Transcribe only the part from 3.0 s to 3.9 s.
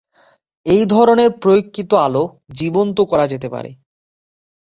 করা যেতে পারে।